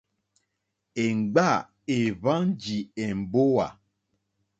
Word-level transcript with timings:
Èmgbâ 1.03 1.47
èhwánjì 1.97 2.77
èmbówà. 3.05 3.67